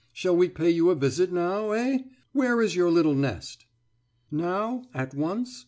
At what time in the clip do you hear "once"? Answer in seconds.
5.13-5.59